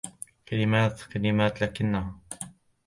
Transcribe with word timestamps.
كلمات... 0.47 1.01
كلمات.... 1.03 1.63
لكنها. 1.63 2.15